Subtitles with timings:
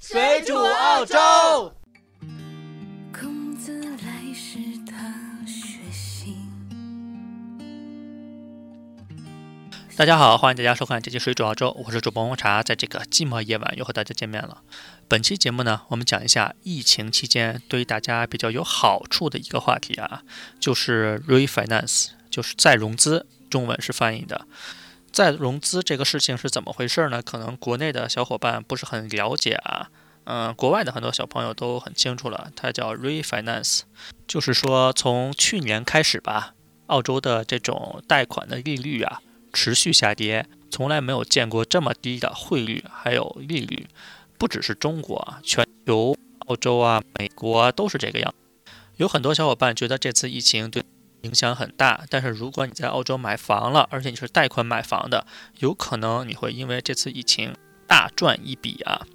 [0.00, 1.16] 水煮澳洲。
[9.96, 14.62] 大家好，欢迎大家收看这期《水煮澳洲》，我是主播红茶，在这个寂寞夜晚又和大家见面了。
[15.08, 20.22] 本期节目呢，我们讲一下疫情期间对于大家比较有好处的一个话题啊，
[20.60, 24.46] 就是 refinance，就是再融资，中文是翻译的。
[25.12, 27.22] 再融资这个事情是怎么回事呢？
[27.22, 29.90] 可能国内的小伙伴不是很了解啊，
[30.24, 33.80] 嗯，国外的很多小朋友都很清楚了，它叫 refinance，
[34.26, 36.54] 就是说从去年开始吧，
[36.86, 39.20] 澳洲的这种贷款的利率啊。
[39.50, 43.88] 持续下跌，从来没有见过这么低的汇率还有利率，
[44.36, 48.32] 不只是中国，全球、澳洲啊、美国都是这个样。
[48.96, 50.84] 有很多小伙伴觉得这次疫情对
[51.22, 55.26] 影响很大，但是如果你在澳洲买房了，而且你是贷款买房的，
[55.58, 57.54] 有可能你会因为这次疫情
[57.86, 59.06] 大赚一笔啊！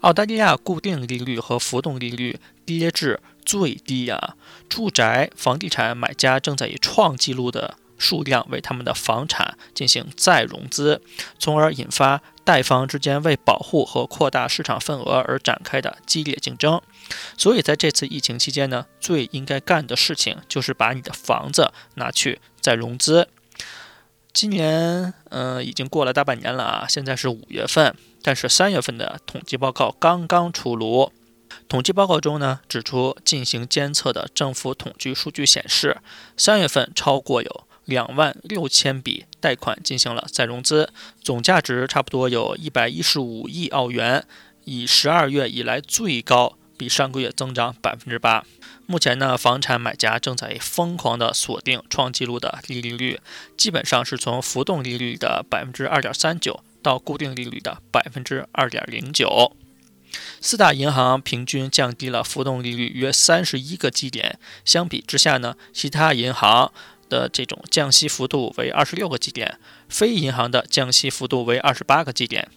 [0.00, 4.36] 澳大利亚固定利率和浮动利率跌至最低啊，
[4.68, 7.76] 住宅房地产买家正在以创纪录的。
[7.96, 11.00] 数量为他们的房产进行再融资，
[11.38, 16.80] 从而引发贷方之间为保护和扩大市场份额而展开的激烈竞争。
[17.36, 23.28] 所以，在这次疫情期间呢，最应该干的事情就是把你的房子拿去再融资。
[24.32, 31.12] 今年，嗯，已经过了大半年了啊，现在是五月份，但是三月份的统计报告刚刚出炉。
[31.68, 35.98] 统计报告中呢，指出进行监测的政府统计数据显示，
[36.36, 37.64] 三月份超过有。
[37.84, 40.90] 两万六千笔贷款进行了再融资，
[41.22, 44.24] 总价值差不多有一百一十五亿澳元，
[44.64, 48.44] 以十二月以来最高，比上个月增长百分之八。
[48.86, 53.20] 目前呢，房产买家正在疯狂的锁定创纪录的低利率，
[53.56, 59.56] 基本上是从浮动利率的百分之二点三九到固定利率的百分之二点零九。
[60.40, 66.72] 四大银行平均降低了浮动利率约三十一个基点，相比之下呢，其他银行。
[67.08, 72.48] 的这种降息幅度为二十六个基点，非银行的降息幅度为二十八个基点。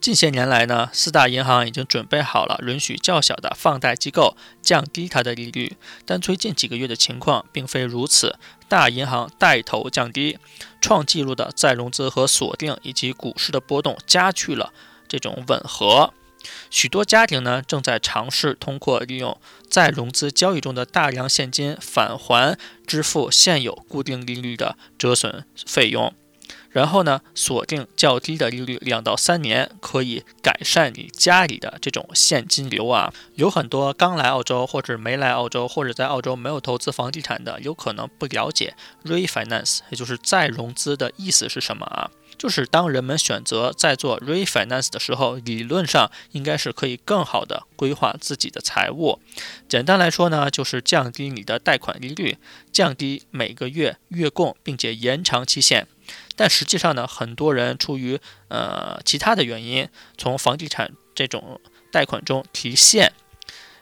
[0.00, 8.36] 近些年来呢，四大银行已经准备好了允许较小的放贷机构降低它的利率，但最近几个月的情况并非如此，
[8.68, 10.38] 大银行带头降低，
[10.80, 14.74] 创纪录的再融资和锁定以及股市的波动加剧了
[15.08, 16.12] 这种吻合。
[16.70, 19.38] 许多家庭呢正在尝试通过利用
[19.68, 26.12] 再融资交易中的大量现金返还支付现有固定利率的折损费用，
[26.70, 33.12] 然后呢锁定较低的利率两到三年，可以改善你家里的这种现金流啊。
[33.34, 42.10] 有很多刚来澳洲或者没来澳洲或者在澳洲没有投资房地产的，有可能不了解 refinance，也就是再融资的意思是什么啊？
[42.36, 49.20] 就是当人们选择在做 refinance 的时候，理论上应该是可以更好的规划自己的财务。
[49.68, 52.38] 简单来说呢，就是降低你的贷款利率，
[52.72, 55.86] 降低每个月月供，并且延长期限。
[56.36, 58.18] 但实际上呢，很多人出于
[58.48, 63.12] 呃其他的原因，从房地产这种贷款中提现，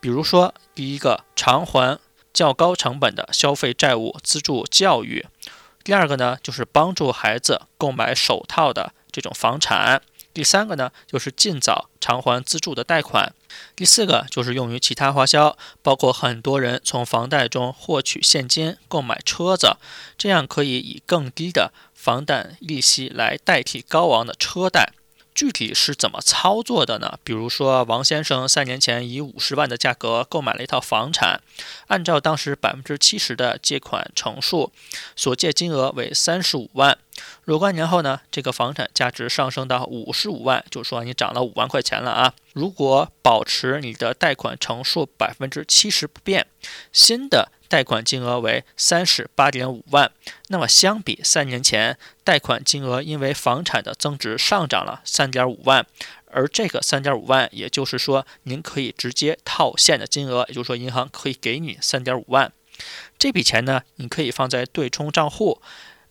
[0.00, 1.98] 比如说第一个偿还
[2.32, 5.26] 较高成本的消费债务，资助教育。
[5.84, 10.00] 第二个呢，就是帮助孩子购买首套的这种房产；
[10.32, 13.28] 第三个呢，就是尽早偿还资助的贷款；
[13.76, 19.76] 第四个就是用于其他花销，包括很多人从房贷中获取现金购买车子，
[20.16, 24.94] 这样可以以更低的房贷利息来代替高昂的车贷。
[25.34, 27.18] 具体是怎么操作的呢？
[27.24, 31.40] 比如说，王先生三年前以五十万的价格购买了一套房产，
[31.88, 34.72] 按照当时百分之七十的借款成数，
[35.16, 36.96] 所借金额为三十五万。
[37.44, 42.34] 若干年后呢，这个房产价值上升到五十五万，就说你涨了五万块钱了啊。
[42.52, 46.46] 如果保持你的贷款成数百分之七十不变，
[46.92, 47.50] 新的。
[47.66, 50.12] 贷款金额为三十八点五万，
[50.46, 55.84] 那么相比三年前，贷款金额因为房产的增值上涨了三点五万，
[56.26, 62.52] 而这个三点五万，也就是说您可以直接套现的金额，也就是说银行可以给你三点五万，
[63.18, 65.60] 这笔钱呢，你可以放在对冲账户。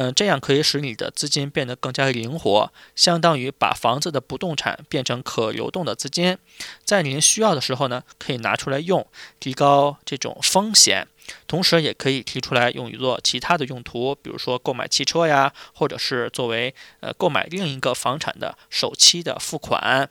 [0.00, 6.38] 嗯，这样可以使你的资金变得更加灵活，相当于把房子的不动产变成可流动的资金，
[6.84, 9.04] 在您需要的时候呢，可以拿出来用，
[9.40, 11.08] 提高这种风险，
[11.48, 20.08] 同时也可以提出来用于做其他的用途，比如说购买汽车呀，或者是作为呃购买另一个房产的首期的付款。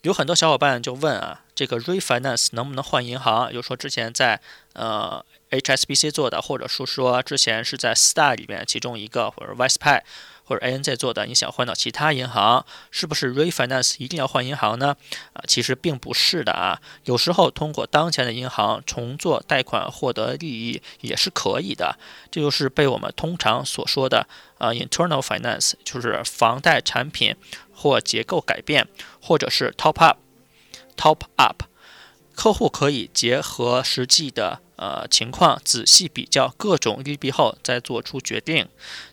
[0.00, 3.52] 有很多小伙伴就问啊，这个 refinance 能不能换银行？
[3.52, 4.40] 就说之前在
[4.72, 5.22] 呃。
[5.50, 10.02] HSBC 做的，或者是说之前是在四大里面其中一个，或者 Westpac，
[10.44, 14.96] 或者 ANZ 做的，你想换到其他银行，是不是 refinance 一定要换银行呢？
[15.32, 21.98] 啊，其实并不是的啊，有时候通过当前的银行重做贷款获得利益也是可以的。
[22.30, 24.26] 这就是被我们通常所说的
[24.58, 27.34] 啊 internal finance，就是房贷产品
[27.72, 28.88] 或结构改变，
[29.20, 30.18] 或者是 top up
[30.96, 31.62] top up。
[32.36, 38.68] 客户可以结合实际的呃情况，仔细比较各种利弊后再做出决定。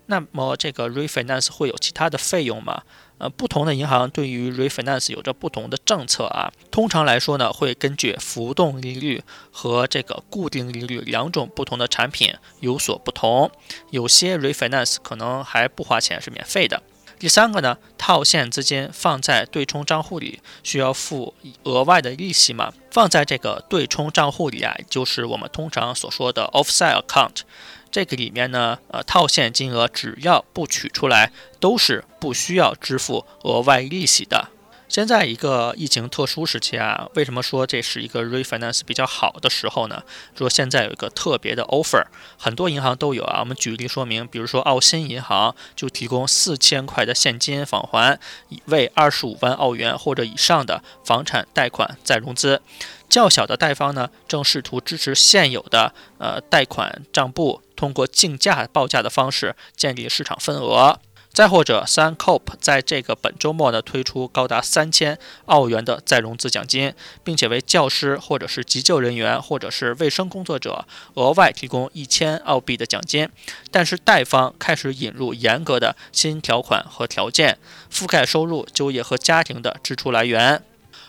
[0.08, 2.84] 那么这个 refinance 会有其他的费用吗？
[3.20, 6.52] 呃，不同的银行对于 refinance 有着不同的政策啊。
[6.70, 13.50] 通常来说呢，会根据浮动利率和这个固定利率两种不同的产品有所不同。
[13.92, 16.84] 有些 refinance 可能还不花钱，是免费的。
[17.24, 21.34] 第三个呢，套现资金放在对冲账户里需要付
[21.64, 22.74] 额外的利息吗？
[22.92, 27.44] 放在这个对冲账户里啊，就是我们通常所说的 offside account，
[27.90, 31.32] 这个里面呢，呃，套现金额只要不取出来，
[31.62, 34.50] 都是不需要支付额外利息的。
[34.94, 40.04] 现在一个疫情特殊时期啊，为什么说这是一个 refinance 比较好的时候呢？
[40.38, 42.06] 说现在有一个特别的 offer，
[42.38, 43.40] 很多银行都有啊。
[43.40, 48.20] 我们举例说明，比如说澳新银行就提供四千块的现金返还，
[48.66, 52.62] 为二十五万澳元或者以上的房产贷款再融资。
[53.10, 61.00] 较小的贷方呢，正试图支持现有的呃贷款账簿，通过竞价报价的方式建立市场份额。
[61.34, 66.94] 再或者，Sun c o p 在这个本周末呢推出高达三千澳元的再融资奖金，
[67.24, 70.86] 并且为教师或者是急救人员或者是卫生工作者
[71.16, 73.28] 额外提供一千澳币的奖金。
[73.72, 77.58] 但是贷方开始引入严格的新条款和条件，
[77.92, 80.64] 覆盖收入、就业和家庭的支出来源。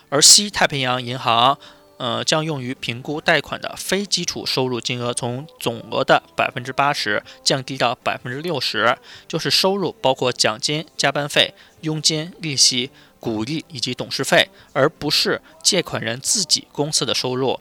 [0.09, 1.59] 而西太平洋银行。
[1.97, 8.97] 呃，将用于评估贷款的非基础收入金额从总额的百分之八十降低到百分之六十，
[9.27, 17.59] 就是收入包括奖金、加班费、佣金、利息、股利以及董事费，而不是借款人自己公司的收入。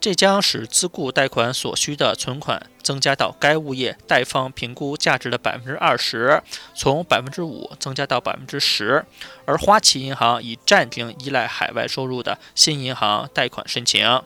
[0.00, 6.40] 这将使自雇贷款所需的存款增加到该物业贷方评估价值的百分之二十，
[6.74, 9.04] 从百分之五增加到百分之十。
[9.44, 14.22] 而花旗银行已暂停依赖海外收入的新银行贷款申请。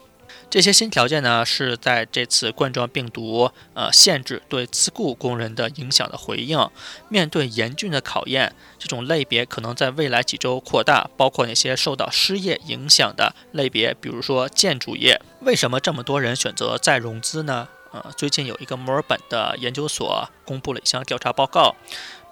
[0.52, 6.68] 这些新条件呢，是在这次冠状病毒呃限制对自雇工人的影响的回应。
[7.08, 15.18] 面对严峻的考验，这种类别可能在未来几周扩大，包括那些受到失业影响的类别，比如说建筑业。
[15.40, 17.68] 为什么这么多人选择再融资呢？
[17.92, 21.74] 呃，最近有一个墨尔本的研究所公布了一项调查报告。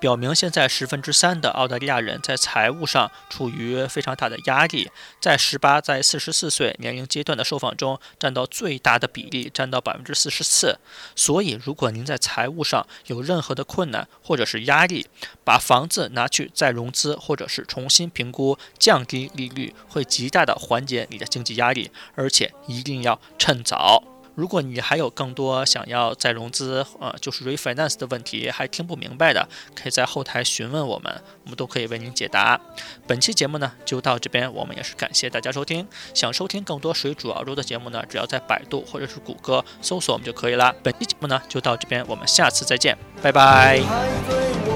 [0.01, 4.91] 表明，现在十分之三的澳大利亚人在财务上处于非常大的压力。
[5.21, 10.79] 在十八在四十四岁年龄阶段的受访中，占到最大的比例，占到百分之四十四。
[11.15, 15.07] 所以，如果您在财务上有任何的困难或者是压力，
[15.45, 24.10] 把房子拿去再融资，或者是重新评估降低利率，会极大的缓解你的经济压力，而且一定要趁早。
[24.41, 32.59] 如果你还有更多想要再融资，呃，就是 refinance 的问题，还听不明白的，可以在后台询问我们，我们都可以为您解答。
[33.07, 35.87] 本期节目呢就到这边，我们也是感谢大家收听。
[36.15, 40.75] 想收听更多水煮澳洲的节目呢，只要在百度或者是谷歌搜索我们就可以了。
[40.83, 44.70] 本期节目呢就到这边，我们下次再见，拜拜。